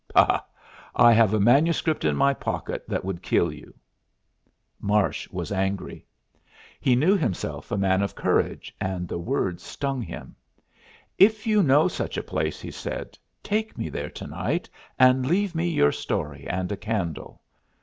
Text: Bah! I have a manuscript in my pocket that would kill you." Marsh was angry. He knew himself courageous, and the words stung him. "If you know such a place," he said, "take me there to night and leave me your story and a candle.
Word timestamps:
Bah! 0.15 0.41
I 0.95 1.13
have 1.13 1.31
a 1.31 1.39
manuscript 1.39 2.03
in 2.03 2.15
my 2.15 2.33
pocket 2.33 2.83
that 2.87 3.05
would 3.05 3.21
kill 3.21 3.51
you." 3.53 3.71
Marsh 4.79 5.29
was 5.29 5.51
angry. 5.51 6.07
He 6.79 6.95
knew 6.95 7.15
himself 7.15 7.69
courageous, 7.69 8.73
and 8.81 9.07
the 9.07 9.19
words 9.19 9.61
stung 9.61 10.01
him. 10.01 10.35
"If 11.19 11.45
you 11.45 11.61
know 11.61 11.87
such 11.87 12.17
a 12.17 12.23
place," 12.23 12.59
he 12.59 12.71
said, 12.71 13.15
"take 13.43 13.77
me 13.77 13.89
there 13.89 14.09
to 14.09 14.25
night 14.25 14.67
and 14.97 15.23
leave 15.27 15.53
me 15.53 15.67
your 15.69 15.91
story 15.91 16.47
and 16.49 16.71
a 16.71 16.77
candle. 16.77 17.39